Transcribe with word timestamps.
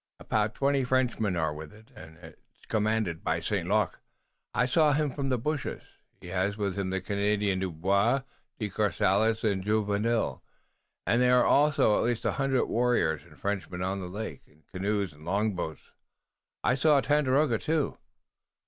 "About 0.19 0.55
twenty 0.55 0.83
Frenchmen 0.83 1.35
are 1.35 1.53
with 1.53 1.71
it, 1.71 1.91
and 1.95 2.17
it 2.17 2.39
is 2.57 2.65
commanded 2.67 3.23
by 3.23 3.39
St. 3.39 3.69
Luc. 3.69 3.99
I 4.51 4.65
saw 4.65 4.93
him 4.93 5.11
from 5.11 5.29
the 5.29 5.37
bushes. 5.37 5.83
He 6.19 6.29
has 6.29 6.57
with 6.57 6.75
him 6.75 6.89
the 6.89 7.01
Canadian, 7.01 7.59
Dubois. 7.59 8.23
De 8.57 8.67
Courcelles 8.67 9.43
and 9.43 9.63
Jumonville 9.63 10.41
are 11.05 11.17
there 11.19 11.45
also. 11.45 11.99
At 11.99 12.05
least 12.05 12.25
a 12.25 12.31
hundred 12.31 12.65
warriors 12.65 13.21
and 13.23 13.37
Frenchmen 13.39 13.83
are 13.83 13.91
on 13.91 13.99
the 14.01 14.07
lake, 14.09 14.41
in 14.47 14.63
canoes 14.73 15.13
and 15.13 15.23
long 15.23 15.53
boats. 15.53 15.91
I 16.63 16.73
saw 16.73 16.99
Tandakora 16.99 17.59
too." 17.59 17.99